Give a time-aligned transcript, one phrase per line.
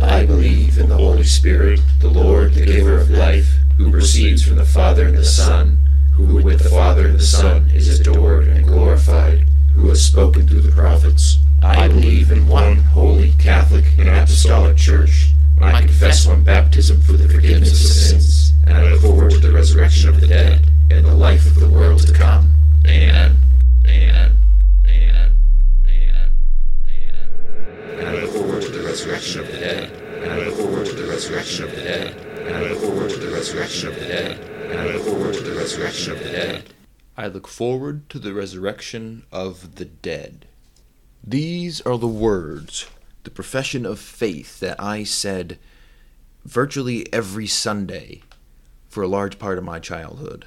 [0.00, 4.56] I believe in the Holy Spirit, the Lord, the giver of life, who proceeds from
[4.56, 5.78] the Father and the Son,
[6.14, 10.62] who with the Father and the Son is adored and glorified, who has spoken through
[10.62, 11.38] the prophets.
[11.62, 15.30] I believe in one holy, Catholic, and Apostolic Church.
[15.60, 19.52] I confess one baptism for the forgiveness of sins, and I look forward to the
[19.52, 22.52] resurrection of the dead and the life of the world to come.
[22.86, 23.36] Amen.
[23.86, 24.36] Amen.
[24.86, 25.36] Amen.
[25.86, 26.30] Amen.
[26.86, 27.98] Amen.
[27.98, 29.90] And I look forward to the resurrection of the dead.
[30.22, 32.16] And I look forward to the resurrection of the dead.
[32.46, 34.38] And I look forward to the resurrection of the dead.
[34.70, 36.64] And I look forward to the resurrection of the dead.
[37.16, 40.44] I look forward to the resurrection of the dead.
[41.22, 42.88] These are the words,
[43.22, 45.60] the profession of faith that I said
[46.44, 48.22] virtually every Sunday
[48.88, 50.46] for a large part of my childhood.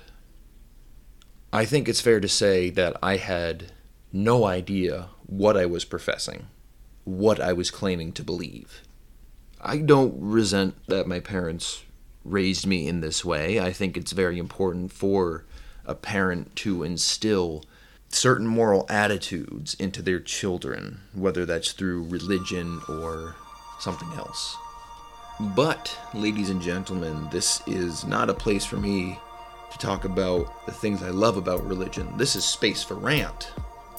[1.54, 3.72] I think it's fair to say that I had
[4.12, 6.48] no idea what I was professing,
[7.06, 8.82] what I was claiming to believe.
[9.62, 11.86] I don't resent that my parents
[12.26, 13.62] raised me in this way.
[13.62, 15.46] I think it's very important for
[15.88, 17.64] a parent to instill
[18.10, 23.36] certain moral attitudes into their children, whether that's through religion or
[23.80, 24.56] something else.
[25.40, 29.20] But, ladies and gentlemen, this is not a place for me
[29.72, 32.18] to talk about the things I love about religion.
[32.18, 33.52] This is space for rant.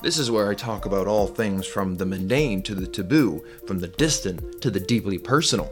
[0.02, 3.78] This is where I talk about all things from the mundane to the taboo, from
[3.78, 5.70] the distant to the deeply personal.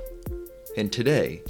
[0.77, 1.43] And today,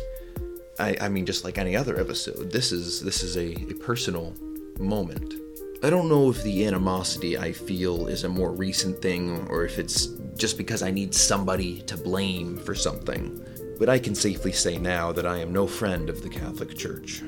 [0.78, 4.34] I, I mean, just like any other episode, this is this is a, a personal
[4.78, 5.34] moment.
[5.82, 9.78] I don't know if the animosity I feel is a more recent thing or if
[9.78, 10.06] it's
[10.36, 13.44] just because I need somebody to blame for something,
[13.78, 17.22] but I can safely say now that I am no friend of the Catholic Church.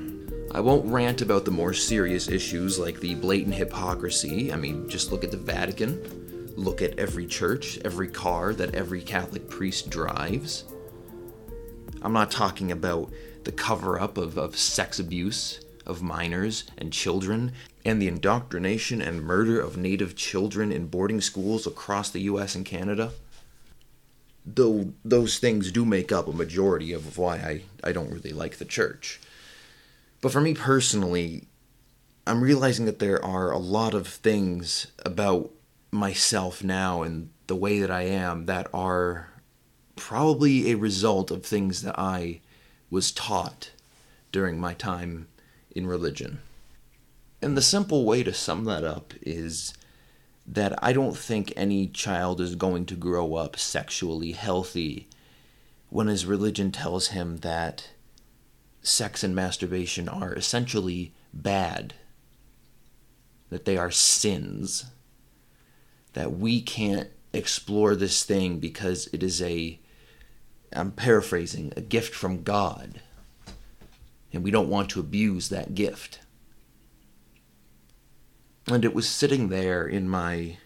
[0.50, 4.50] I won't rant about the more serious issues like the blatant hypocrisy.
[4.50, 9.02] I mean, just look at the Vatican, look at every church, every car that every
[9.02, 10.64] Catholic priest drives.
[12.00, 13.12] I'm not talking about
[13.44, 17.52] the cover up of, of sex abuse of minors and children
[17.84, 22.64] and the indoctrination and murder of native children in boarding schools across the US and
[22.64, 23.12] Canada.
[24.44, 28.58] Though those things do make up a majority of why I, I don't really like
[28.58, 29.20] the church.
[30.20, 31.46] But for me personally,
[32.26, 35.50] I'm realizing that there are a lot of things about
[35.90, 39.30] myself now and the way that I am that are
[39.96, 42.40] probably a result of things that I
[42.90, 43.70] was taught
[44.32, 45.28] during my time
[45.78, 46.40] in religion.
[47.40, 49.72] And the simple way to sum that up is
[50.46, 55.08] that I don't think any child is going to grow up sexually healthy
[55.88, 57.90] when his religion tells him that
[58.82, 61.94] sex and masturbation are essentially bad,
[63.50, 64.86] that they are sins,
[66.14, 69.78] that we can't explore this thing because it is a,
[70.72, 73.00] I'm paraphrasing, a gift from God,
[74.32, 76.20] and we don't want to abuse that gift.
[78.66, 80.58] And it was sitting there in my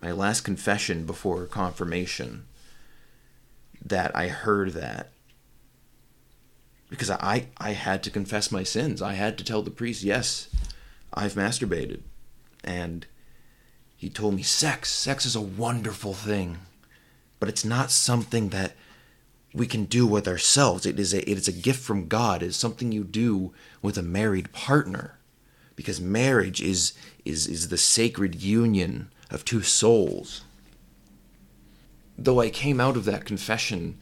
[0.00, 2.46] my last confession before confirmation
[3.84, 5.12] that I heard that
[6.88, 9.00] because I I had to confess my sins.
[9.02, 10.48] I had to tell the priest, "Yes,
[11.12, 12.02] I've masturbated."
[12.64, 13.06] And
[13.96, 16.58] he told me, "Sex, sex is a wonderful thing,
[17.38, 18.76] but it's not something that
[19.54, 20.86] we can do with ourselves.
[20.86, 22.42] It is a it is a gift from God.
[22.42, 25.18] It is something you do with a married partner."
[25.74, 26.92] Because marriage is
[27.24, 30.42] is is the sacred union of two souls.
[32.18, 33.98] Though I came out of that confession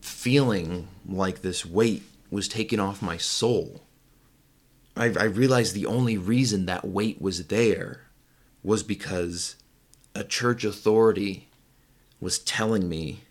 [0.00, 3.82] feeling like this weight was taken off my soul.
[4.96, 8.02] I, I realized the only reason that weight was there
[8.62, 9.56] was because
[10.14, 11.48] a church authority
[12.20, 13.23] was telling me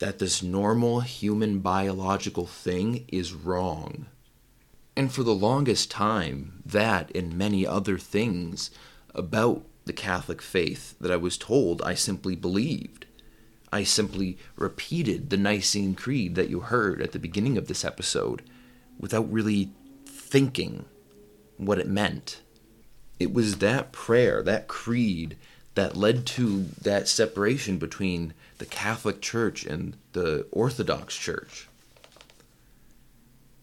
[0.00, 4.06] that this normal human biological thing is wrong.
[4.96, 8.70] And for the longest time, that and many other things
[9.14, 13.06] about the Catholic faith that I was told I simply believed.
[13.72, 18.42] I simply repeated the Nicene Creed that you heard at the beginning of this episode
[18.98, 19.70] without really
[20.06, 20.86] thinking
[21.56, 22.40] what it meant.
[23.18, 25.36] It was that prayer, that creed,
[25.80, 31.68] that led to that separation between the Catholic Church and the Orthodox Church.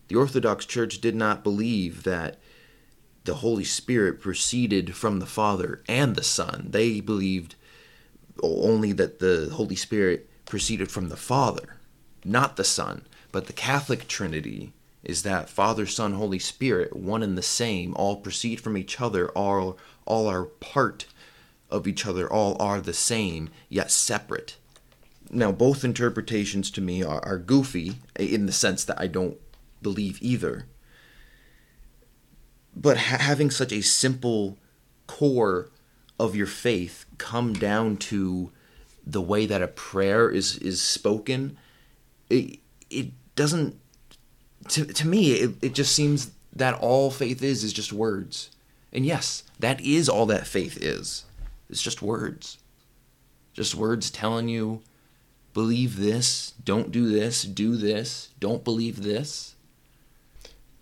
[0.07, 2.39] The Orthodox Church did not believe that
[3.25, 6.69] the Holy Spirit proceeded from the Father and the Son.
[6.71, 7.53] They believed
[8.41, 11.75] only that the Holy Spirit proceeded from the Father,
[12.25, 13.03] not the Son.
[13.31, 14.73] But the Catholic Trinity
[15.03, 19.29] is that Father, Son, Holy Spirit, one and the same, all proceed from each other,
[19.29, 19.77] all,
[20.07, 21.05] all are part
[21.69, 24.57] of each other, all are the same, yet separate.
[25.29, 29.37] Now, both interpretations to me are, are goofy in the sense that I don't
[29.81, 30.65] believe either.
[32.75, 34.57] But ha- having such a simple
[35.07, 35.69] core
[36.19, 38.51] of your faith come down to
[39.05, 41.57] the way that a prayer is is spoken
[42.29, 42.59] it
[42.89, 43.79] it doesn't
[44.67, 48.49] to, to me it, it just seems that all faith is is just words.
[48.91, 51.25] And yes that is all that faith is
[51.69, 52.57] it's just words
[53.53, 54.81] just words telling you
[55.53, 59.55] believe this don't do this do this don't believe this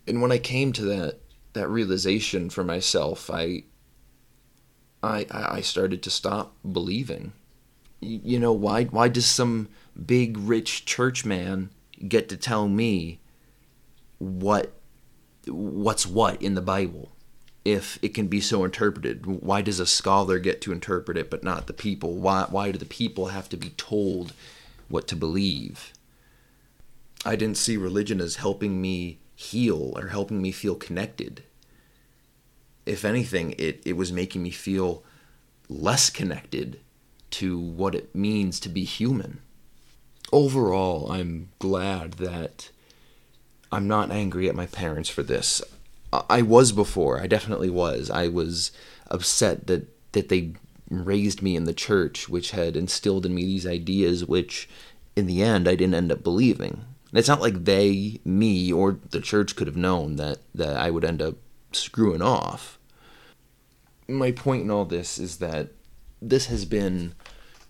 [0.08, 1.20] and when i came to that
[1.56, 3.64] that realization for myself, I
[5.02, 7.34] I I started to stop believing.
[8.00, 8.84] You know why?
[8.84, 9.70] Why does some
[10.06, 11.72] big rich church man
[12.08, 13.20] get to tell me
[14.20, 14.74] what
[15.48, 17.15] what's what in the Bible?
[17.66, 21.44] If it can be so interpreted, why does a scholar get to interpret it but
[21.44, 22.14] not the people?
[22.14, 24.34] Why why do the people have to be told
[24.88, 25.92] what to believe?
[27.26, 31.44] I didn't see religion as helping me heal or helping me feel connected.
[32.86, 35.04] If anything, it, it was making me feel
[35.68, 36.80] less connected
[37.32, 39.40] to what it means to be human.
[40.32, 42.70] Overall, I'm glad that
[43.72, 45.62] I'm not angry at my parents for this.
[46.30, 48.10] I was before, I definitely was.
[48.10, 48.72] I was
[49.08, 50.54] upset that, that they
[50.90, 54.70] raised me in the church, which had instilled in me these ideas, which
[55.16, 56.86] in the end I didn't end up believing.
[57.10, 60.92] And it's not like they, me, or the church could have known that, that I
[60.92, 61.36] would end up
[61.72, 62.78] screwing off.
[64.08, 65.70] My point in all this is that
[66.22, 67.14] this has been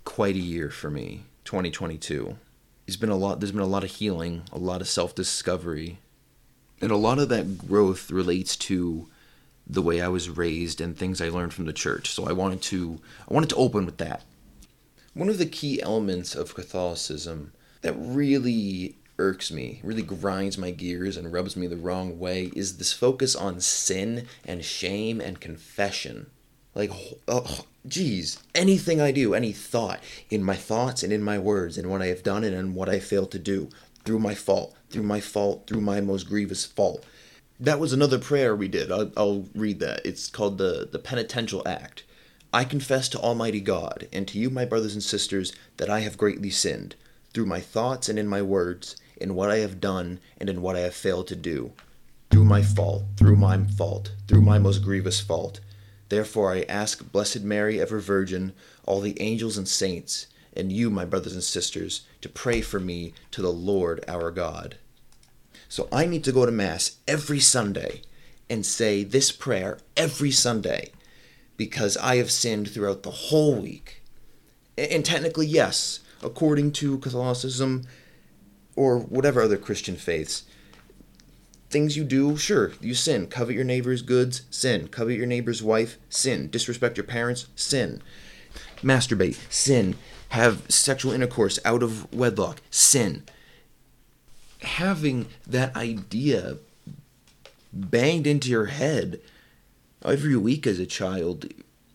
[0.03, 2.37] quite a year for me, 2022.
[2.85, 5.99] There's been a lot there's been a lot of healing, a lot of self-discovery,
[6.85, 9.07] and a lot of that growth relates to
[9.65, 12.11] the way I was raised and things I learned from the church.
[12.11, 14.21] So I wanted to I wanted to open with that.
[15.15, 21.17] One of the key elements of Catholicism that really irks me, really grinds my gears
[21.17, 26.27] and rubs me the wrong way is this focus on sin and shame and confession.
[26.75, 26.91] Like,
[27.27, 31.89] oh, geez, anything I do, any thought, in my thoughts and in my words, and
[31.89, 33.69] what I have done and in what I failed to do,
[34.05, 37.03] through my fault, through my fault, through my most grievous fault.
[37.59, 38.91] That was another prayer we did.
[38.91, 40.05] I'll, I'll read that.
[40.05, 42.03] It's called the, the Penitential Act.
[42.53, 46.17] I confess to Almighty God and to you, my brothers and sisters, that I have
[46.17, 46.95] greatly sinned,
[47.33, 50.75] through my thoughts and in my words, in what I have done and in what
[50.75, 51.73] I have failed to do,
[52.29, 55.59] through my fault, through my fault, through my most grievous fault.
[56.09, 58.53] Therefore I ask Blessed Mary, ever Virgin,
[58.85, 63.13] all the angels and saints, and you, my brothers and sisters, to pray for me
[63.31, 64.77] to the Lord our God.
[65.67, 68.01] So I need to go to Mass every Sunday
[68.49, 70.91] and say this prayer every Sunday
[71.57, 74.01] because I have sinned throughout the whole week.
[74.77, 77.85] And technically, yes, according to Catholicism,
[78.75, 80.43] or whatever other Christian faiths,
[81.69, 83.27] things you do, sure, you sin.
[83.27, 84.87] Covet your neighbor's goods, sin.
[84.87, 86.49] Covet your neighbor's wife, sin.
[86.49, 88.01] Disrespect your parents, sin.
[88.81, 89.95] Masturbate, sin.
[90.29, 93.23] Have sexual intercourse out of wedlock, sin.
[94.61, 96.57] Having that idea
[97.71, 99.19] banged into your head
[100.03, 101.45] every week as a child,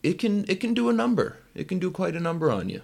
[0.03, 1.37] it can it can do a number.
[1.55, 2.83] It can do quite a number on you.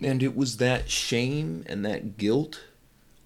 [0.00, 2.60] And it was that shame and that guilt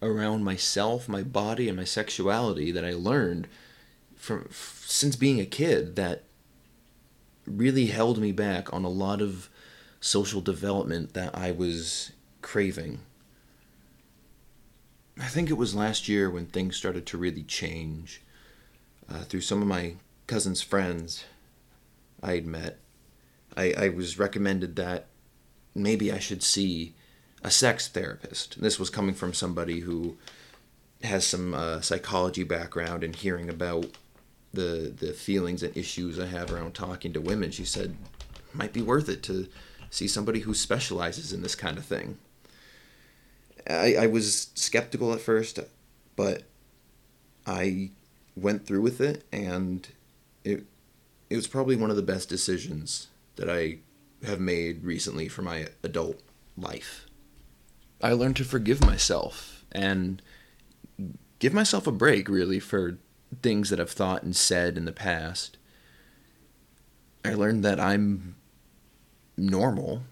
[0.00, 3.46] around myself, my body, and my sexuality that I learned
[4.16, 6.24] from since being a kid that
[7.46, 9.48] really held me back on a lot of
[10.02, 12.10] social development that I was
[12.42, 12.98] craving.
[15.18, 18.20] I think it was last year when things started to really change.
[19.08, 19.94] Uh, through some of my
[20.26, 21.24] cousin's friends
[22.22, 22.78] I had met,
[23.56, 25.06] I, I was recommended that
[25.74, 26.94] maybe I should see
[27.44, 28.60] a sex therapist.
[28.60, 30.16] This was coming from somebody who
[31.04, 33.86] has some uh, psychology background and hearing about
[34.52, 37.50] the the feelings and issues I have around talking to women.
[37.50, 37.96] She said,
[38.52, 39.48] might be worth it to
[39.92, 42.16] see somebody who specializes in this kind of thing.
[43.68, 45.60] I, I was skeptical at first,
[46.16, 46.44] but
[47.46, 47.90] I
[48.34, 49.86] went through with it, and
[50.44, 50.64] it
[51.30, 53.78] it was probably one of the best decisions that I
[54.24, 56.20] have made recently for my adult
[56.56, 57.06] life.
[58.02, 60.22] I learned to forgive myself and
[61.38, 62.98] give myself a break, really, for
[63.42, 65.58] things that I've thought and said in the past.
[67.24, 68.36] I learned that I'm
[69.36, 70.02] normal,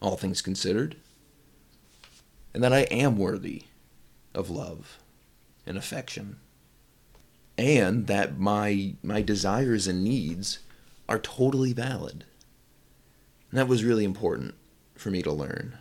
[0.00, 0.96] all things considered,
[2.52, 3.64] and that I am worthy
[4.34, 4.98] of love
[5.66, 6.38] and affection,
[7.56, 10.60] and that my my desires and needs
[11.08, 12.24] are totally valid.
[13.50, 14.54] And that was really important
[14.94, 15.76] for me to learn.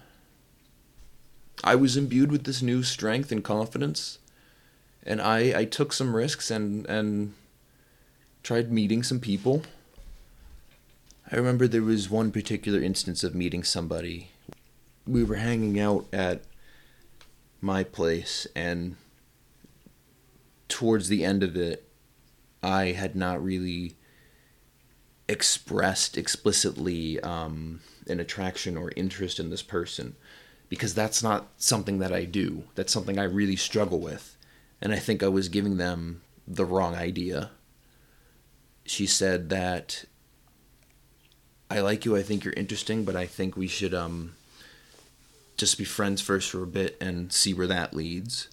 [1.64, 4.18] I was imbued with this new strength and confidence,
[5.04, 7.34] and I, I took some risks and, and
[8.44, 9.64] tried meeting some people.
[11.32, 14.32] I remember there was one particular instance of meeting somebody.
[15.06, 16.42] We were hanging out at
[17.62, 18.96] my place, and
[20.68, 21.88] towards the end of it,
[22.64, 23.96] I had not really
[25.28, 30.16] expressed explicitly um, an attraction or interest in this person
[30.68, 32.64] because that's not something that I do.
[32.74, 34.36] That's something I really struggle with.
[34.82, 37.52] And I think I was giving them the wrong idea.
[38.86, 40.06] She said that
[41.70, 44.34] I like you, I think you're interesting, but I think we should um
[45.58, 48.48] just be friends first for a bit and see where that leads.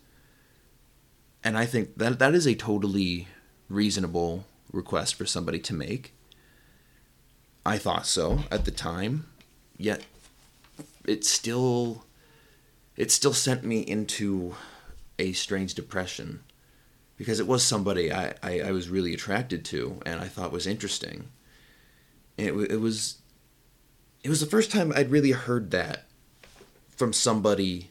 [1.44, 3.28] And I think that that is a totally
[3.68, 6.12] reasonable request for somebody to make.
[7.64, 9.26] I thought so at the time,
[9.78, 10.02] yet
[11.04, 12.04] it still
[12.96, 14.54] it still sent me into
[15.18, 16.40] a strange depression
[17.16, 20.66] because it was somebody I, I, I was really attracted to and I thought was
[20.66, 21.28] interesting.
[22.37, 23.19] It, it was
[24.23, 26.05] it was the first time I'd really heard that
[26.88, 27.90] from somebody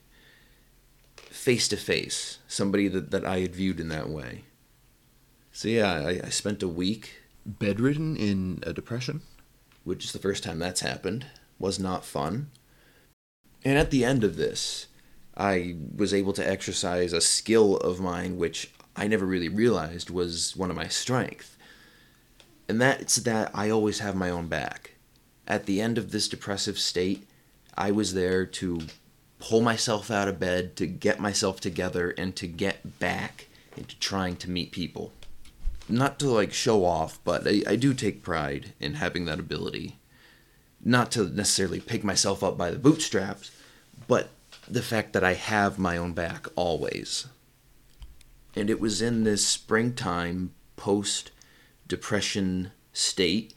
[1.16, 4.44] face to face, somebody that, that I had viewed in that way.
[5.52, 9.22] So yeah, I, I spent a week bedridden in a depression
[9.86, 12.50] which is the first time that's happened, was not fun.
[13.64, 14.88] And at the end of this,
[15.38, 20.56] I was able to exercise a skill of mine which I never really realized was
[20.56, 21.55] one of my strengths.
[22.68, 24.96] And that's that I always have my own back.
[25.48, 27.28] At the end of this depressive state,
[27.78, 28.82] I was there to
[29.40, 34.38] pull myself out of bed, to get myself together, and to get back into trying
[34.38, 35.12] to meet people
[35.88, 39.98] not to like show off, but I, I do take pride in having that ability.
[40.84, 43.52] Not to necessarily pick myself up by the bootstraps,
[44.08, 44.30] but
[44.68, 47.28] the fact that I have my own back always.
[48.56, 51.32] And it was in this springtime post
[51.88, 53.54] depression state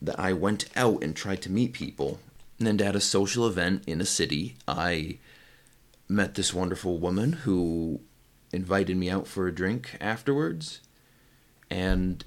[0.00, 2.18] that I went out and tried to meet people.
[2.58, 5.18] And at a social event in a city, I
[6.08, 8.00] met this wonderful woman who
[8.52, 10.80] invited me out for a drink afterwards
[11.70, 12.24] and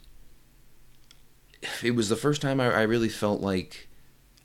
[1.84, 3.90] it was the first time I, I really felt like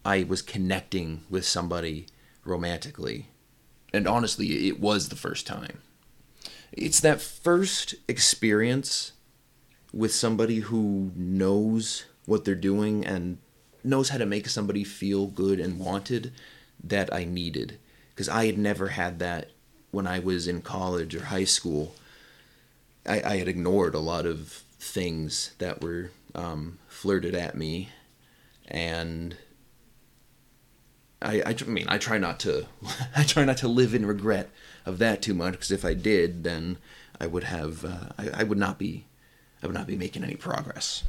[0.04, 2.06] I was connecting with somebody
[2.44, 3.28] romantically.
[3.92, 5.80] And honestly, it was the first time.
[6.72, 9.12] It's that first experience
[9.92, 13.38] with somebody who knows what they're doing and
[13.82, 16.32] knows how to make somebody feel good and wanted
[16.82, 17.78] that I needed.
[18.10, 19.50] Because I had never had that
[19.90, 21.94] when I was in college or high school.
[23.06, 27.88] I, I had ignored a lot of things that were um, flirted at me,
[28.66, 29.36] and
[31.22, 32.66] I, I, mean I try not to
[33.16, 34.50] I try not to live in regret
[34.84, 36.78] of that too much because if I did, then
[37.20, 39.06] I would have uh, I, I would not be
[39.62, 41.04] I would not be making any progress.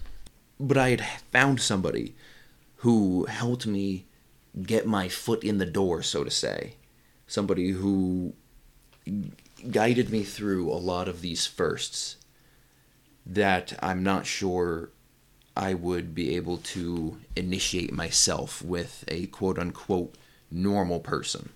[0.60, 2.16] But I had found somebody
[2.78, 4.06] who helped me
[4.64, 6.76] get my foot in the door, so to say.
[7.28, 8.34] Somebody who
[9.72, 12.16] guided me through a lot of these firsts
[13.26, 14.90] that I'm not sure
[15.56, 20.16] I would be able to initiate myself with a quote unquote
[20.50, 21.50] normal person.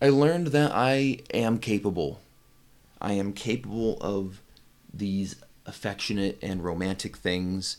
[0.00, 2.20] I learned that I am capable.
[3.00, 4.42] I am capable of
[4.92, 7.78] these affectionate and romantic things,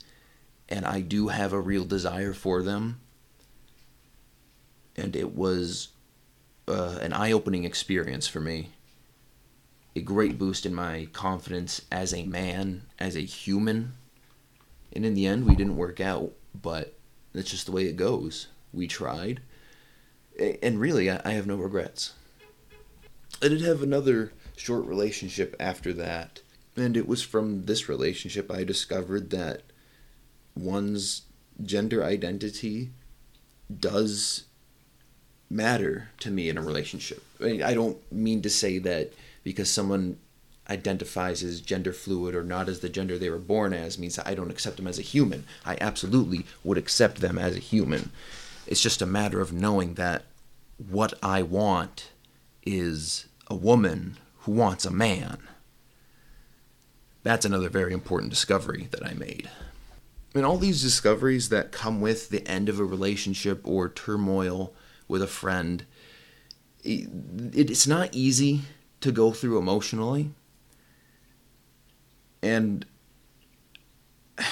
[0.67, 2.99] and I do have a real desire for them.
[4.95, 5.89] And it was
[6.67, 8.69] uh, an eye opening experience for me
[9.95, 13.93] a great boost in my confidence as a man, as a human.
[14.91, 16.97] And in the end, we didn't work out, but
[17.33, 18.47] that's just the way it goes.
[18.73, 19.41] We tried.
[20.61, 22.13] And really, I have no regrets.
[23.41, 26.41] I did have another short relationship after that,
[26.75, 29.61] and it was from this relationship I discovered that
[30.55, 31.23] one's
[31.63, 32.91] gender identity
[33.79, 34.43] does
[35.49, 37.23] matter to me in a relationship.
[37.39, 39.13] I, mean, I don't mean to say that
[39.43, 40.17] because someone
[40.69, 44.33] identifies as gender fluid or not as the gender they were born as means I
[44.33, 45.45] don't accept them as a human.
[45.63, 48.11] I absolutely would accept them as a human.
[48.65, 50.23] It's just a matter of knowing that
[50.89, 52.09] what I want
[52.65, 55.37] is a woman who wants a man.
[57.25, 59.49] That's another very important discovery that I made.
[60.35, 64.75] And all these discoveries that come with the end of a relationship or turmoil
[65.07, 65.85] with a friend,
[66.83, 68.61] it's not easy
[69.01, 70.29] to go through emotionally.
[72.43, 72.85] And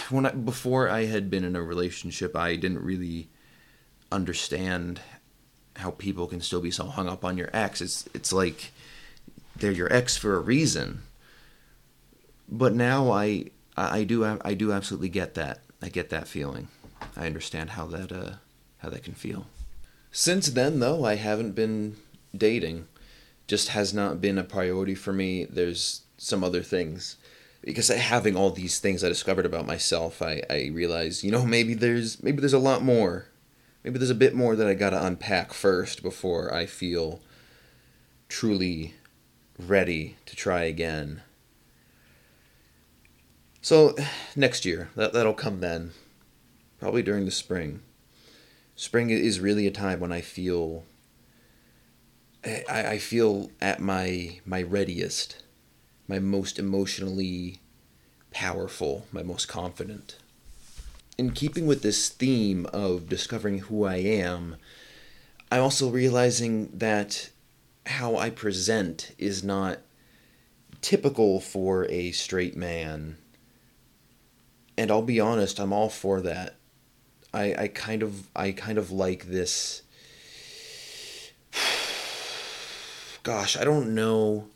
[0.10, 3.30] when I, before I had been in a relationship, I didn't really
[4.12, 5.00] understand
[5.76, 7.82] how people can still be so hung up on your ex.
[7.82, 8.72] It's it's like
[9.56, 11.04] they're your ex for a reason.
[12.48, 13.46] But now I
[13.76, 15.62] I do I do absolutely get that.
[15.82, 16.68] I get that feeling.
[17.18, 18.34] I understand how that uh
[18.80, 19.48] how that can feel.
[20.12, 21.98] Since then though, I haven't been
[22.36, 22.88] dating.
[23.48, 25.46] Just has not been a priority for me.
[25.46, 27.18] There's some other things
[27.64, 31.74] because having all these things I discovered about myself, I, I realized, you know, maybe
[31.74, 33.28] there's maybe there's a lot more
[33.84, 37.22] maybe there's a bit more that I got to unpack first before I feel
[38.30, 38.94] truly
[39.60, 41.22] ready to try again.
[43.64, 43.96] So
[44.36, 45.94] next year, that that'll come then,
[46.80, 47.82] probably during the spring.
[48.76, 50.84] Spring is really a time when I feel
[52.46, 55.44] I, I feel at my my readiest,
[56.08, 57.58] my most emotionally
[58.30, 60.18] powerful, my most confident
[61.18, 64.58] in keeping with this theme of discovering who I am,
[65.52, 67.30] I'm also realizing that
[67.86, 69.80] how I present is not
[70.82, 73.18] typical for a straight man.
[74.78, 76.56] And I'll be honest, I'm all for that.
[77.34, 79.82] I, I kind of I kind of like this
[83.24, 84.48] gosh, I don't know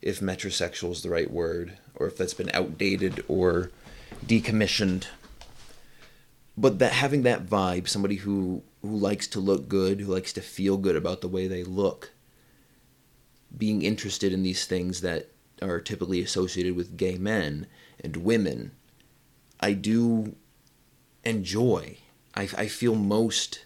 [0.00, 3.70] if metrosexual is the right word or if that's been outdated or
[4.24, 5.06] decommissioned
[6.56, 10.40] but that having that vibe, somebody who who likes to look good, who likes to
[10.40, 12.12] feel good about the way they look,
[13.56, 17.66] being interested in these things that are typically associated with gay men
[18.02, 18.70] and women,
[19.60, 20.36] I do
[21.24, 21.98] enjoy.
[22.34, 23.64] I, I feel most.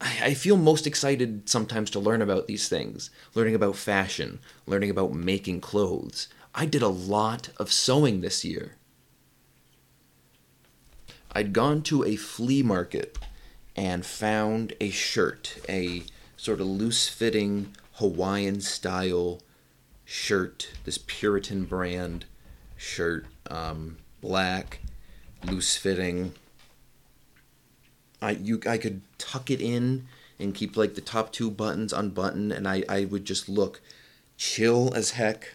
[0.00, 4.90] I, I feel most excited sometimes to learn about these things, learning about fashion, learning
[4.90, 6.28] about making clothes.
[6.54, 8.76] I did a lot of sewing this year.
[11.32, 13.18] I'd gone to a flea market
[13.74, 16.02] and found a shirt, a
[16.36, 19.40] sort of loose fitting Hawaiian style
[20.04, 22.26] shirt, this Puritan brand
[22.82, 24.80] shirt, um, black,
[25.46, 26.34] loose fitting.
[28.20, 30.06] I you I could tuck it in
[30.38, 33.80] and keep like the top two buttons unbuttoned, and I I would just look
[34.36, 35.54] chill as heck.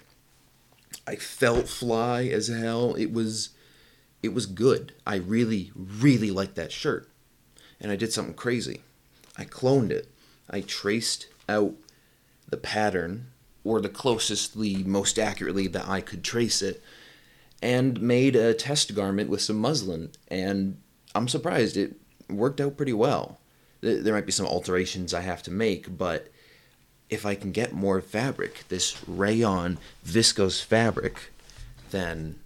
[1.06, 2.96] I felt fly as hell.
[2.96, 3.50] It was
[4.24, 4.94] it was good.
[5.06, 7.10] I really, really liked that shirt.
[7.80, 8.82] And I did something crazy.
[9.38, 10.10] I cloned it.
[10.50, 11.76] I traced out
[12.50, 13.28] the pattern,
[13.64, 16.82] or the closestly, most accurately that I could trace it,
[17.62, 20.12] and made a test garment with some muslin.
[20.28, 20.78] And
[21.16, 21.96] I'm surprised it
[22.30, 23.40] worked out pretty well.
[23.82, 26.30] There might be some alterations I have to make, but
[27.10, 31.32] if I can get more fabric, this rayon viscose fabric,
[31.92, 32.40] then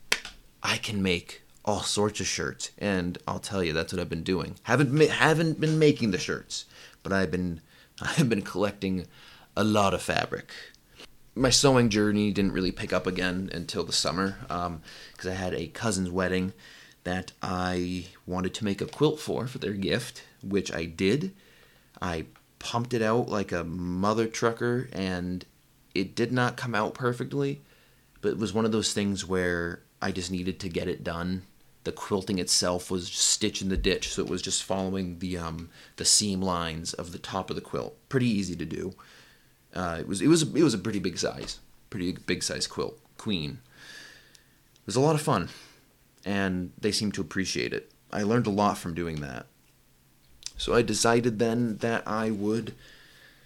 [0.62, 4.24] I can make all sorts of shirts, and I'll tell you that's what I've been
[4.24, 4.56] doing.
[4.63, 6.65] haven't haven't been making the shirts,
[7.04, 7.62] but I've been
[8.02, 9.08] I've been collecting
[9.56, 10.50] a lot of fabric.
[11.34, 15.54] My sewing journey didn't really pick up again until the summer because um, I had
[15.54, 16.54] a cousin's wedding
[17.04, 21.34] that I wanted to make a quilt for for their gift, which I did.
[22.02, 22.26] I
[22.60, 25.46] pumped it out like a mother trucker, and
[25.96, 27.62] it did not come out perfectly,
[28.22, 31.44] but it was one of those things where I just needed to get it done
[31.84, 35.70] the quilting itself was stitch in the ditch, so it was just following the um,
[35.96, 37.98] the seam lines of the top of the quilt.
[38.10, 38.94] Pretty easy to do.
[39.74, 43.00] Uh, it was it was it was a pretty big size, pretty big size quilt.
[43.18, 43.60] Queen.
[44.76, 45.50] It was a lot of fun,
[46.26, 47.92] and they seemed to appreciate it.
[48.12, 49.46] I learned a lot from doing that.
[50.58, 52.76] So I decided then that I would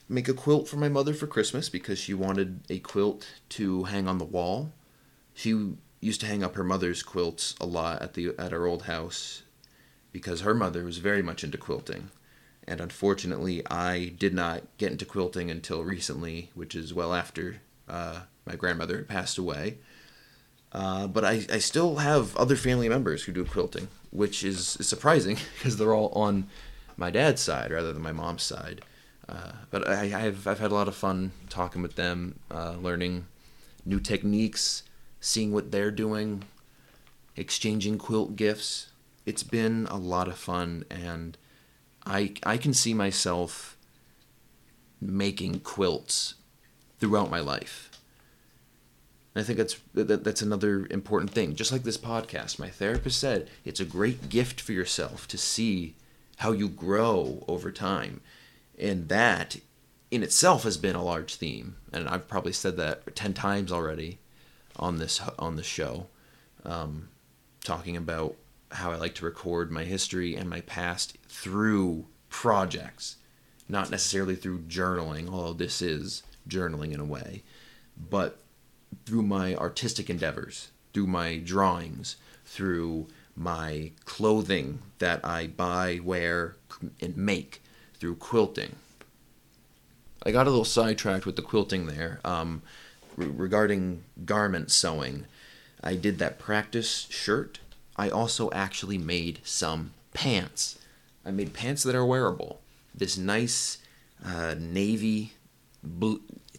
[0.10, 4.08] make a quilt for my mother for Christmas because she wanted a quilt to hang
[4.08, 4.72] on the wall.
[5.34, 8.84] She used to hang up her mother's quilts a lot at the at our old
[8.84, 9.44] house
[10.12, 12.10] because her mother was very much into quilting.
[12.67, 18.21] And unfortunately, I did not get into quilting until recently, which is well after uh,
[18.45, 19.78] my grandmother had passed away.
[20.71, 24.88] Uh, but I, I still have other family members who do quilting, which is, is
[24.88, 26.47] surprising because they're all on
[26.97, 28.82] my dad's side rather than my mom's side.
[29.28, 33.25] Uh, but I, I've, I've had a lot of fun talking with them, uh, learning
[33.86, 34.84] new techniques,
[35.19, 36.43] seeing what they're doing,
[37.36, 38.89] exchanging quilt gifts.
[39.25, 41.38] It's been a lot of fun, and
[42.06, 43.78] I, I can see myself
[45.02, 46.36] making quilts
[47.00, 47.89] throughout my life.
[49.34, 51.56] And I think that's that, that's another important thing.
[51.56, 55.96] Just like this podcast, my therapist said, it's a great gift for yourself to see
[56.38, 58.22] how you grow over time.
[58.78, 59.58] And that
[60.12, 61.76] in itself has been a large theme.
[61.91, 64.20] And I've probably said that 10 times already
[64.78, 66.08] on this on the show
[66.65, 67.10] um,
[67.63, 68.36] talking about
[68.71, 73.17] how I like to record my history and my past through projects,
[73.69, 77.43] not necessarily through journaling, although this is journaling in a way,
[77.97, 78.39] but
[79.06, 86.56] through my artistic endeavors, through my drawings, through my clothing that I buy, wear,
[87.01, 87.62] and make,
[87.99, 88.75] through quilting.
[90.25, 92.19] I got a little sidetracked with the quilting there.
[92.23, 92.62] Um,
[93.15, 95.25] re- regarding garment sewing,
[95.84, 97.60] I did that practice shirt.
[97.98, 100.78] I also actually made some pants.
[101.26, 102.62] I made pants that are wearable.
[102.94, 103.80] This nice
[104.24, 105.34] uh, navy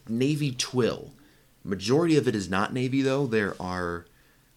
[0.08, 1.12] navy twill.
[1.64, 3.26] Majority of it is not navy though.
[3.26, 4.06] There are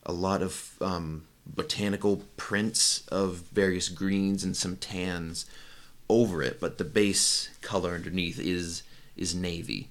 [0.05, 5.45] a lot of um, botanical prints of various greens and some tans
[6.09, 8.83] over it, but the base color underneath is
[9.15, 9.89] is navy.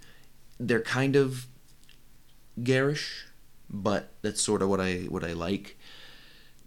[0.59, 1.47] They're kind of
[2.63, 3.27] garish,
[3.71, 5.78] but that's sort of what I what I like.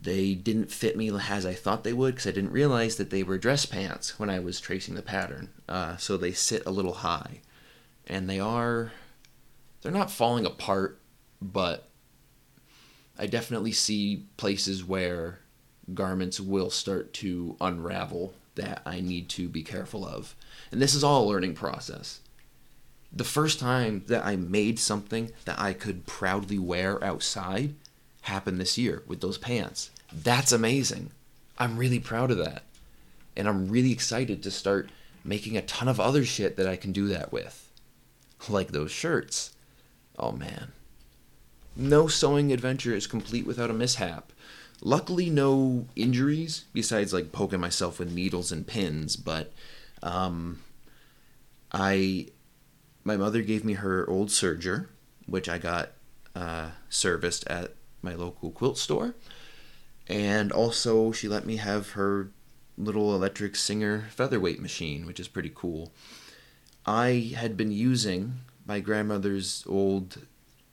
[0.01, 3.21] They didn't fit me as I thought they would because I didn't realize that they
[3.21, 5.49] were dress pants when I was tracing the pattern.
[5.69, 7.41] Uh, so they sit a little high,
[8.07, 8.91] and they are
[9.81, 10.99] they're not falling apart,
[11.41, 11.89] but
[13.17, 15.39] I definitely see places where
[15.93, 20.35] garments will start to unravel that I need to be careful of.
[20.71, 22.21] And this is all a learning process
[23.13, 27.75] the first time that I made something that I could proudly wear outside
[28.21, 29.89] happened this year with those pants.
[30.11, 31.11] That's amazing.
[31.57, 32.63] I'm really proud of that.
[33.35, 34.89] And I'm really excited to start
[35.23, 37.69] making a ton of other shit that I can do that with.
[38.49, 39.55] Like those shirts.
[40.17, 40.71] Oh man.
[41.75, 44.31] No sewing adventure is complete without a mishap.
[44.81, 49.53] Luckily, no injuries besides like poking myself with needles and pins, but
[50.01, 50.59] um,
[51.71, 52.27] I
[53.03, 54.87] my mother gave me her old serger,
[55.27, 55.91] which I got
[56.35, 59.15] uh, serviced at my local quilt store.
[60.07, 62.31] And also, she let me have her
[62.77, 65.91] little electric Singer featherweight machine, which is pretty cool.
[66.85, 70.25] I had been using my grandmother's old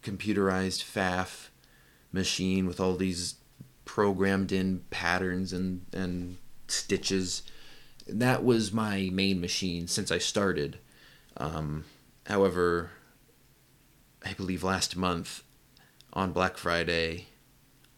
[0.03, 1.51] computerized Pfaff
[2.13, 3.35] machine with all these
[3.85, 7.43] programmed in patterns and, and stitches.
[8.07, 10.79] That was my main machine since I started.
[11.37, 11.85] Um,
[12.29, 12.91] However,
[14.23, 15.43] I believe last month
[16.19, 17.27] on Black Friday,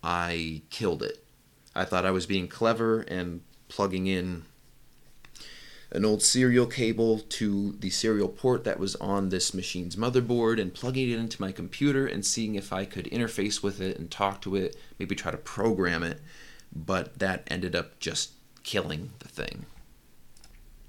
[0.05, 1.25] I killed it.
[1.75, 4.43] I thought I was being clever and plugging in
[5.91, 10.75] an old serial cable to the serial port that was on this machine's motherboard and
[10.75, 14.43] plugging it into my computer and seeing if I could interface with it and talk
[14.43, 16.21] to it, maybe try to program it.
[16.71, 18.33] But that ended up just
[18.65, 19.65] killing the thing.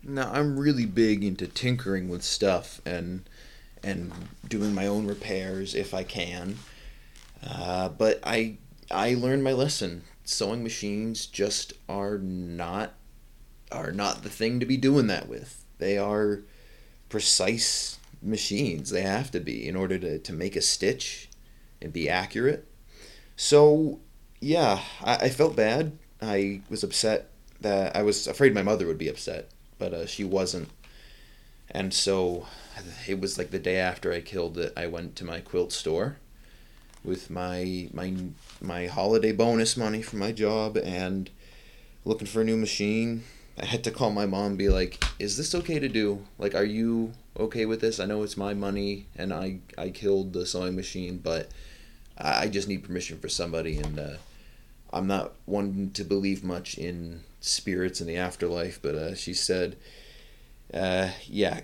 [0.04, 3.24] Now, I'm really big into tinkering with stuff and
[3.84, 4.12] and
[4.48, 6.58] doing my own repairs if I can.
[7.46, 8.58] Uh, but I
[8.90, 10.04] I learned my lesson.
[10.24, 12.94] Sewing machines just are not
[13.72, 15.66] are not the thing to be doing that with.
[15.78, 16.42] They are
[17.10, 18.90] precise machines.
[18.90, 21.30] They have to be in order to, to make a stitch
[21.82, 22.68] and be accurate.
[23.36, 24.00] So
[24.40, 25.98] yeah, I, I felt bad.
[26.22, 27.30] I was upset
[27.62, 29.50] that I was afraid my mother would be upset,
[29.80, 30.70] but uh, she wasn't.
[31.70, 32.48] And so
[33.08, 36.18] it was like the day after I killed it, I went to my quilt store
[37.04, 38.14] with my my
[38.62, 41.30] my holiday bonus money from my job and
[42.06, 43.24] looking for a new machine.
[43.60, 46.26] I had to call my mom be like, "Is this okay to do?
[46.38, 48.00] Like, are you okay with this?
[48.00, 51.50] I know it's my money and I I killed the sewing machine, but
[52.18, 54.14] I just need permission for somebody and uh,
[54.94, 59.78] I'm not one to believe much in spirits in the afterlife, but uh, she said,
[60.74, 61.62] uh, "Yeah,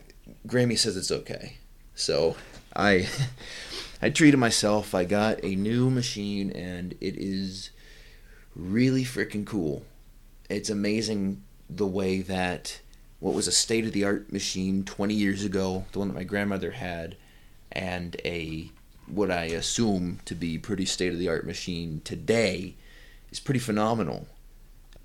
[0.48, 1.58] Grammy says it's okay.
[1.96, 2.36] So
[2.76, 3.08] I
[4.02, 4.94] I treated myself.
[4.94, 7.72] I got a new machine and it is
[8.56, 9.84] really freaking cool.
[10.50, 12.80] It's amazing the way that
[13.20, 16.24] what was a state of the art machine 20 years ago, the one that my
[16.24, 17.18] grandmother had,
[17.72, 18.72] and a
[19.08, 22.76] what I assume to be pretty state of the art machine today
[23.32, 24.28] is pretty phenomenal.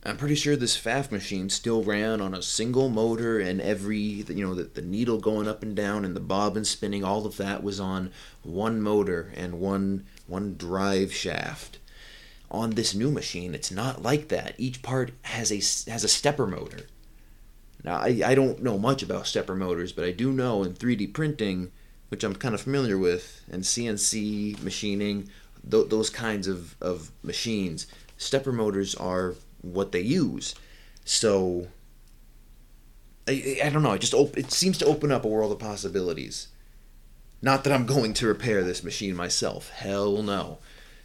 [0.05, 4.45] I'm pretty sure this Pfaff machine still ran on a single motor, and every you
[4.45, 7.63] know the, the needle going up and down and the bobbin spinning, all of that
[7.63, 8.11] was on
[8.43, 11.79] one motor and one one drive shaft.
[12.51, 14.55] On this new machine, it's not like that.
[14.59, 16.87] Each part has a has a stepper motor.
[17.85, 21.13] Now I, I don't know much about stepper motors, but I do know in 3D
[21.15, 21.71] printing,
[22.09, 25.29] which I'm kind of familiar with, and CNC machining,
[25.69, 27.87] th- those kinds of, of machines,
[28.19, 30.55] stepper motors are what they use.
[31.05, 31.69] So
[33.27, 33.93] I, I don't know.
[33.93, 36.49] It just op- it seems to open up a world of possibilities.
[37.41, 39.71] Not that I'm going to repair this machine myself.
[39.71, 40.59] Hell no.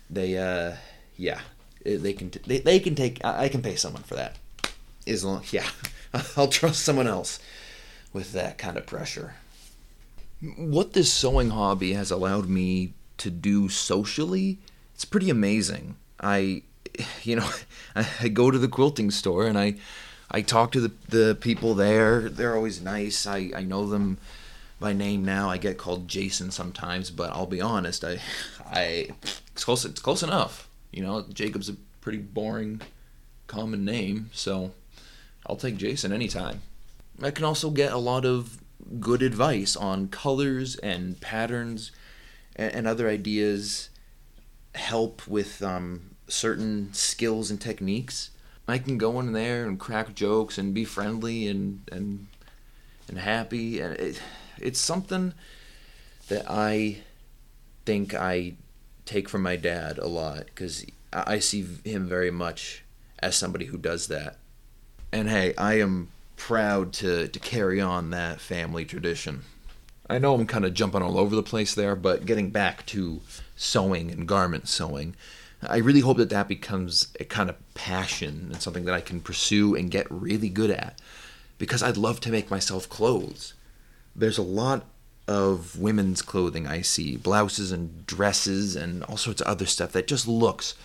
[0.09, 0.75] They uh
[1.15, 1.41] yeah
[1.83, 4.37] they can t- they, they can take I, I can pay someone for that.
[5.05, 5.67] As long yeah
[6.37, 7.39] I'll trust someone else
[8.13, 9.35] with that kind of pressure.
[10.55, 14.59] What this sewing hobby has allowed me to do socially,
[14.93, 15.95] it's pretty amazing.
[16.19, 16.63] I
[17.23, 17.49] you know,
[18.21, 19.75] I, go to the quilting store and I,
[20.29, 22.29] I talk to the, the people there.
[22.29, 23.25] They're always nice.
[23.25, 24.17] I, I know them
[24.79, 25.49] by name now.
[25.49, 28.03] I get called Jason sometimes, but I'll be honest.
[28.03, 28.19] I,
[28.65, 29.09] I,
[29.51, 29.85] it's close.
[29.85, 30.67] It's close enough.
[30.91, 32.81] You know, Jacob's a pretty boring,
[33.47, 34.71] common name, so
[35.45, 36.61] I'll take Jason anytime.
[37.21, 38.59] I can also get a lot of
[38.99, 41.91] good advice on colors and patterns
[42.55, 43.89] and, and other ideas.
[44.75, 48.31] Help with um, certain skills and techniques.
[48.67, 52.27] I can go in there and crack jokes and be friendly and and
[53.07, 54.21] and happy, and it,
[54.59, 55.33] it's something
[56.27, 56.97] that I
[57.85, 58.55] think I
[59.05, 62.83] take from my dad a lot because I see him very much
[63.19, 64.37] as somebody who does that.
[65.11, 69.43] And hey, I am proud to to carry on that family tradition.
[70.09, 73.21] I know I'm kind of jumping all over the place there, but getting back to
[73.55, 75.15] sewing and garment sewing,
[75.61, 79.21] I really hope that that becomes a kind of passion and something that I can
[79.21, 81.01] pursue and get really good at
[81.57, 83.53] because I'd love to make myself clothes.
[84.15, 84.85] There's a lot
[85.27, 90.07] of women's clothing I see, blouses and dresses and all sorts of other stuff that
[90.07, 90.75] just looks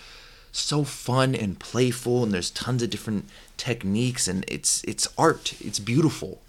[0.51, 5.55] so fun and playful and there's tons of different techniques and it's it's art.
[5.61, 6.41] It's beautiful.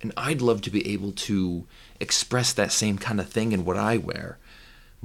[0.00, 1.66] And I'd love to be able to
[1.98, 4.38] express that same kind of thing in what I wear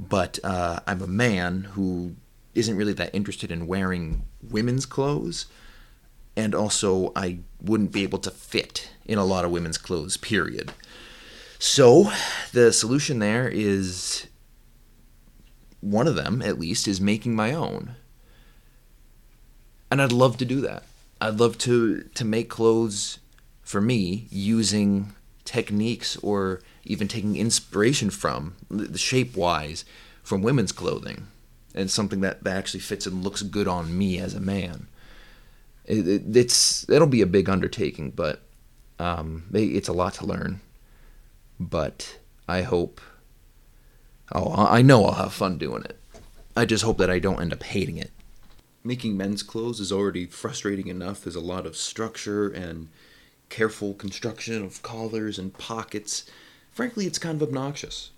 [0.08, 2.16] but uh, I'm a man who
[2.54, 5.46] isn't really that interested in wearing women's clothes,
[6.36, 10.72] and also I wouldn't be able to fit in a lot of women's clothes, period.
[11.58, 12.10] So
[12.52, 14.26] the solution there is
[15.80, 17.96] one of them, at least, is making my own.
[19.90, 20.84] And I'd love to do that.
[21.20, 23.18] I'd love to, to make clothes
[23.62, 25.12] for me using
[25.44, 29.84] techniques or even taking inspiration from, the shape wise,
[30.22, 31.26] from women's clothing,
[31.74, 34.86] and something that, that actually fits and looks good on me as a man.
[35.84, 38.42] It, it, it's it'll be a big undertaking, but
[38.98, 40.60] um, it's a lot to learn.
[41.58, 43.00] But I hope.
[44.32, 45.98] Oh, I know I'll have fun doing it.
[46.56, 48.12] I just hope that I don't end up hating it.
[48.84, 51.22] Making men's clothes is already frustrating enough.
[51.22, 52.88] There's a lot of structure and
[53.50, 56.24] careful construction of collars and pockets
[56.70, 58.10] frankly, it's kind of obnoxious.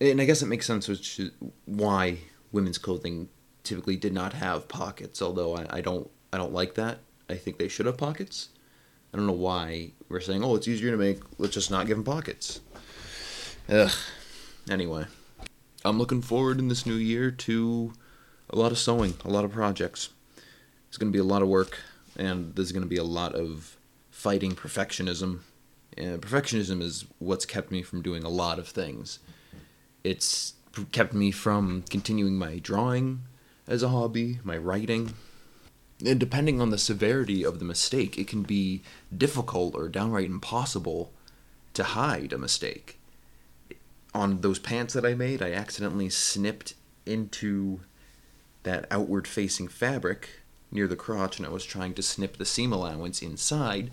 [0.00, 1.20] And I guess it makes sense which
[1.66, 2.18] why
[2.50, 3.28] women's clothing
[3.62, 5.22] typically did not have pockets.
[5.22, 6.98] Although I, I don't I don't like that.
[7.28, 8.48] I think they should have pockets.
[9.12, 11.20] I don't know why we're saying, oh, it's easier to make.
[11.38, 12.60] Let's just not give them pockets.
[13.68, 13.92] Ugh.
[14.70, 15.04] Anyway,
[15.84, 17.92] I'm looking forward in this new year to
[18.48, 20.08] a lot of sewing, a lot of projects.
[20.88, 21.78] It's going to be a lot of work,
[22.16, 23.76] and there's going to be a lot of
[24.12, 25.40] fighting perfectionism
[25.96, 29.18] and perfectionism is what's kept me from doing a lot of things.
[30.04, 30.54] It's
[30.90, 33.22] kept me from continuing my drawing
[33.66, 35.14] as a hobby, my writing.
[36.04, 38.82] And depending on the severity of the mistake, it can be
[39.16, 41.12] difficult or downright impossible
[41.74, 42.98] to hide a mistake.
[44.14, 46.74] On those pants that I made, I accidentally snipped
[47.06, 47.80] into
[48.62, 50.41] that outward facing fabric
[50.72, 53.90] near the crotch and I was trying to snip the seam allowance inside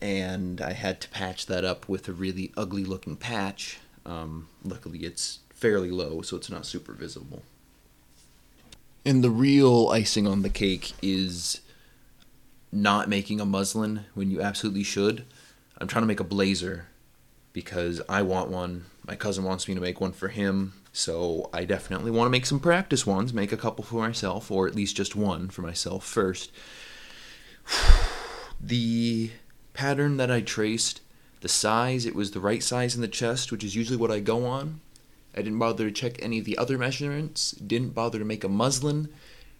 [0.00, 3.78] and I had to patch that up with a really ugly looking patch.
[4.06, 7.42] Um, luckily, it's fairly low, so it's not super visible.
[9.04, 11.60] And the real icing on the cake is
[12.70, 15.24] not making a muslin when you absolutely should.
[15.78, 16.86] I'm trying to make a blazer
[17.52, 18.84] because I want one.
[19.06, 22.46] My cousin wants me to make one for him, so I definitely want to make
[22.46, 26.04] some practice ones, make a couple for myself, or at least just one for myself
[26.04, 26.50] first.
[28.60, 29.30] the
[29.74, 31.00] pattern that I traced,
[31.40, 34.20] the size, it was the right size in the chest, which is usually what I
[34.20, 34.80] go on.
[35.34, 38.48] I didn't bother to check any of the other measurements, didn't bother to make a
[38.48, 39.08] muslin,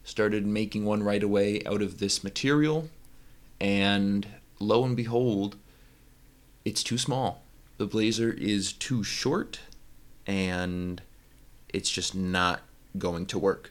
[0.03, 2.89] started making one right away out of this material,
[3.61, 4.27] and
[4.59, 5.57] lo and behold,
[6.65, 7.43] it's too small.
[7.77, 9.61] The blazer is too short,
[10.27, 11.01] and
[11.69, 12.61] it's just not
[12.97, 13.71] going to work.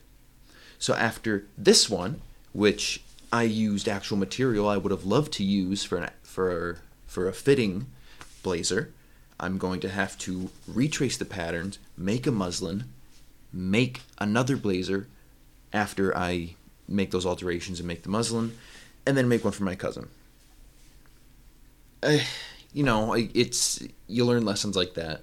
[0.79, 2.21] So after this one,
[2.53, 7.27] which I used actual material I would have loved to use for an, for for
[7.27, 7.87] a fitting
[8.43, 8.93] blazer,
[9.39, 12.85] I'm going to have to retrace the patterns, make a muslin,
[13.51, 15.07] make another blazer
[15.73, 16.55] after I
[16.87, 18.57] make those alterations and make the muslin,
[19.05, 20.09] and then make one for my cousin.
[22.03, 22.19] Uh,
[22.73, 25.21] you know, it's you learn lessons like that.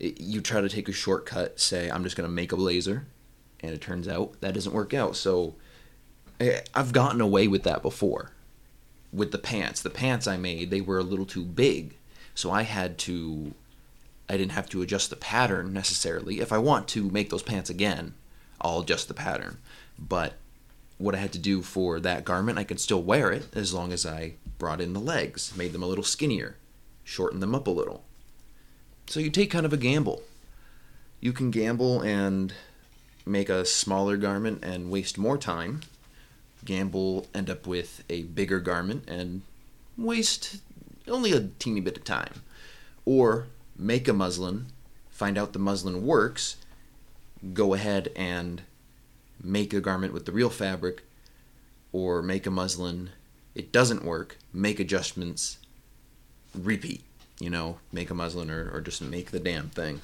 [0.00, 3.06] You try to take a shortcut, say I'm just going to make a blazer,
[3.60, 5.14] and it turns out that doesn't work out.
[5.14, 5.54] So
[6.74, 8.32] I've gotten away with that before.
[9.12, 11.96] With the pants, the pants I made, they were a little too big,
[12.34, 13.54] so I had to.
[14.28, 16.38] I didn't have to adjust the pattern necessarily.
[16.38, 18.14] If I want to make those pants again,
[18.60, 19.58] I'll adjust the pattern.
[19.98, 20.34] But
[20.98, 23.92] what I had to do for that garment, I could still wear it as long
[23.92, 26.56] as I brought in the legs, made them a little skinnier,
[27.02, 28.04] shortened them up a little.
[29.10, 30.22] So you take kind of a gamble.
[31.20, 32.54] You can gamble and
[33.26, 35.80] make a smaller garment and waste more time.
[36.64, 39.42] Gamble, end up with a bigger garment and
[39.98, 40.58] waste
[41.08, 42.42] only a teeny bit of time.
[43.04, 44.66] Or make a muslin,
[45.10, 46.54] find out the muslin works,
[47.52, 48.62] go ahead and
[49.42, 51.02] make a garment with the real fabric
[51.90, 53.10] or make a muslin
[53.56, 55.58] it doesn't work make adjustments
[56.54, 57.02] repeat
[57.40, 60.00] you know make a muslin or, or just make the damn thing.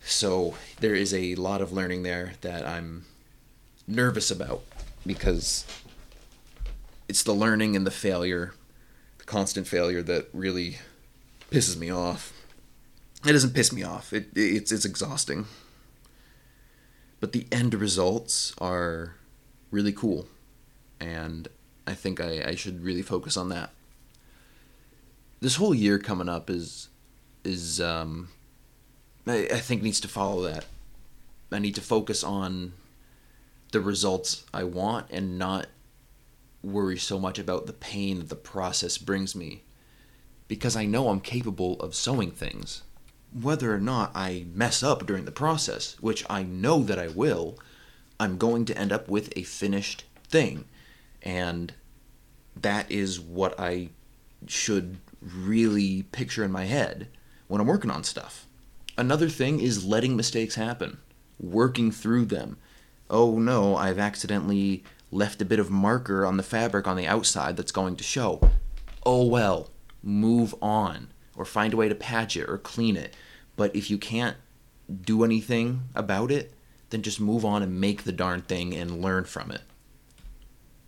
[0.00, 3.04] So there is a lot of learning there that i'm
[3.88, 4.62] nervous about
[5.04, 5.66] because
[7.08, 8.54] it's the learning and the failure
[9.18, 10.78] the constant failure that really
[11.50, 12.32] pisses me off.
[13.24, 14.12] It doesn't piss me off.
[14.12, 15.46] It, it's it's exhausting.
[17.18, 19.16] But the end results are
[19.70, 20.26] really cool.
[21.00, 21.48] And
[21.88, 23.70] i think i, I should really focus on that
[25.40, 26.88] this whole year coming up is
[27.44, 28.28] is um,
[29.26, 30.64] I, I think needs to follow that
[31.52, 32.72] i need to focus on
[33.72, 35.66] the results i want and not
[36.62, 39.62] worry so much about the pain that the process brings me
[40.48, 42.82] because i know i'm capable of sewing things
[43.32, 47.58] whether or not I mess up during the process, which I know that I will,
[48.18, 50.64] I'm going to end up with a finished thing.
[51.22, 51.74] And
[52.54, 53.90] that is what I
[54.46, 54.98] should
[55.34, 57.08] really picture in my head
[57.48, 58.46] when I'm working on stuff.
[58.98, 60.98] Another thing is letting mistakes happen,
[61.38, 62.56] working through them.
[63.10, 67.56] Oh no, I've accidentally left a bit of marker on the fabric on the outside
[67.56, 68.40] that's going to show.
[69.04, 69.70] Oh well,
[70.02, 73.14] move on or find a way to patch it or clean it.
[73.56, 74.36] But if you can't
[75.02, 76.52] do anything about it,
[76.90, 79.62] then just move on and make the darn thing and learn from it.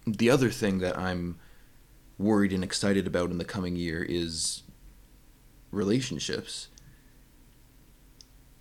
[0.06, 1.38] The other thing that I'm
[2.18, 4.62] worried and excited about in the coming year is
[5.70, 6.68] relationships.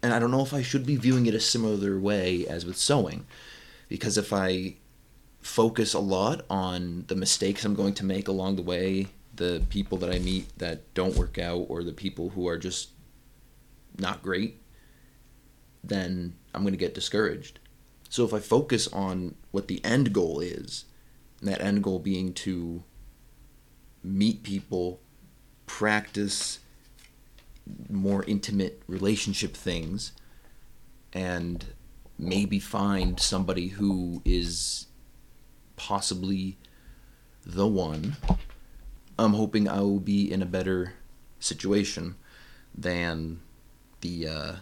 [0.04, 2.78] And I don't know if I should be viewing it a similar way as with
[2.78, 3.26] sewing,
[3.90, 4.76] because if I
[5.42, 9.98] focus a lot on the mistakes I'm going to make along the way the people
[10.00, 12.90] that I meet that don't work out or the people who are just
[13.98, 14.62] not great,
[15.84, 17.60] then I'm going to get discouraged.
[18.10, 20.86] So if I focus on what the end goal is,
[21.42, 22.84] that end goal being to
[24.08, 25.00] meet people,
[25.66, 26.60] practice
[27.90, 30.12] more intimate relationship things,
[31.14, 31.66] and
[32.18, 34.88] maybe find somebody who is
[35.76, 36.58] possibly
[37.46, 38.18] the one
[39.20, 40.94] I'm hoping I will be in a better
[41.40, 42.16] situation
[42.76, 43.40] than
[44.02, 44.56] the uh,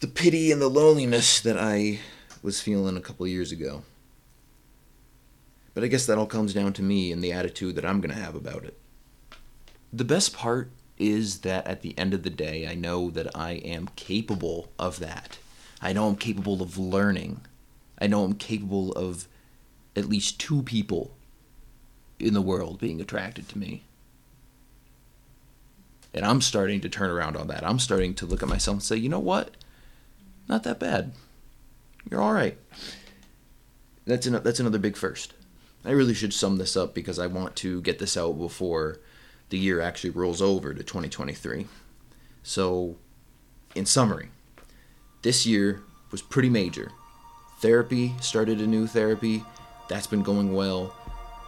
[0.00, 2.00] the pity and the loneliness that I
[2.42, 3.82] was feeling a couple years ago.
[5.76, 8.14] But I guess that all comes down to me and the attitude that I'm going
[8.14, 8.78] to have about it.
[9.92, 13.56] The best part is that at the end of the day, I know that I
[13.56, 15.36] am capable of that.
[15.82, 17.42] I know I'm capable of learning.
[17.98, 19.28] I know I'm capable of
[19.94, 21.14] at least two people
[22.18, 23.82] in the world being attracted to me.
[26.14, 27.66] And I'm starting to turn around on that.
[27.66, 29.50] I'm starting to look at myself and say, you know what?
[30.48, 31.12] Not that bad.
[32.10, 32.56] You're all right.
[34.06, 35.34] That's an, that's another big first.
[35.86, 38.98] I really should sum this up because I want to get this out before
[39.50, 41.66] the year actually rolls over to 2023.
[42.42, 42.96] So,
[43.76, 44.30] in summary,
[45.22, 46.90] this year was pretty major.
[47.60, 49.44] Therapy started a new therapy.
[49.88, 50.92] That's been going well.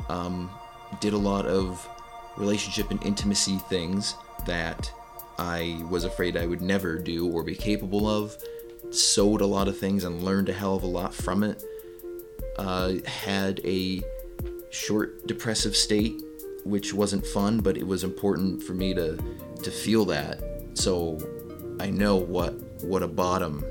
[0.09, 0.51] Um,
[1.01, 1.87] did a lot of
[2.37, 4.15] relationship and intimacy things
[4.47, 4.91] that
[5.39, 8.37] I was afraid I would never do or be capable of.
[8.91, 11.63] Sewed a lot of things and learned a hell of a lot from it.
[12.57, 14.03] Uh, had a
[14.71, 16.23] short depressive state,
[16.65, 19.19] which wasn't fun, but it was important for me to
[19.63, 20.43] to feel that.
[20.75, 21.19] So
[21.81, 23.65] I know what what a bottom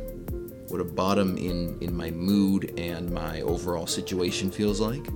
[0.69, 5.07] what a bottom in in my mood and my overall situation feels like.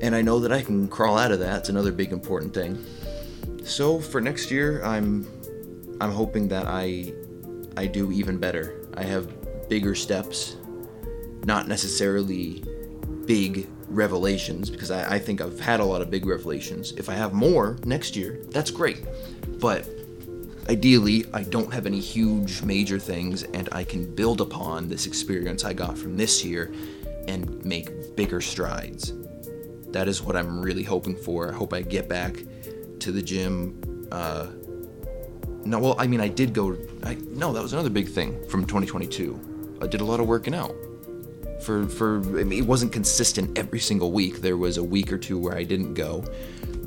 [0.00, 1.60] And I know that I can crawl out of that.
[1.60, 2.84] It's another big important thing.
[3.64, 5.26] So for next year, I'm
[6.00, 7.12] I'm hoping that I
[7.76, 8.74] I do even better.
[8.94, 10.56] I have bigger steps,
[11.44, 12.62] not necessarily
[13.26, 16.92] big revelations, because I, I think I've had a lot of big revelations.
[16.92, 19.04] If I have more next year, that's great.
[19.60, 19.88] But
[20.68, 25.64] ideally, I don't have any huge major things, and I can build upon this experience
[25.64, 26.72] I got from this year
[27.28, 29.12] and make bigger strides.
[29.88, 31.50] That is what I'm really hoping for.
[31.50, 32.42] I hope I get back
[33.00, 34.08] to the gym.
[34.10, 34.46] Uh,
[35.64, 36.76] no, well, I mean, I did go.
[37.04, 39.78] I no, that was another big thing from 2022.
[39.80, 40.74] I did a lot of working out.
[41.64, 44.40] For for I mean, it wasn't consistent every single week.
[44.40, 46.24] There was a week or two where I didn't go,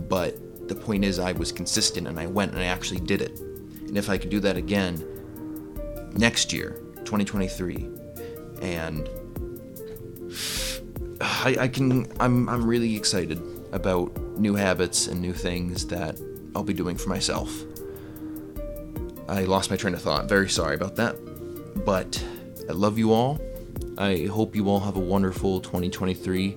[0.09, 3.39] but the point is, I was consistent and I went and I actually did it.
[3.39, 5.03] And if I could do that again
[6.15, 7.87] next year, 2023,
[8.61, 9.09] and
[11.21, 16.19] I, I can, I'm I'm really excited about new habits and new things that
[16.55, 17.63] I'll be doing for myself.
[19.27, 20.29] I lost my train of thought.
[20.29, 21.15] Very sorry about that.
[21.85, 22.23] But
[22.69, 23.39] I love you all.
[23.97, 26.55] I hope you all have a wonderful 2023.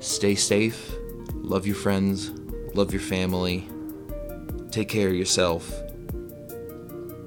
[0.00, 0.92] Stay safe.
[1.34, 2.30] Love your friends.
[2.74, 3.66] Love your family.
[4.70, 5.72] Take care of yourself.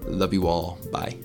[0.05, 0.77] Love you all.
[0.91, 1.17] Bye.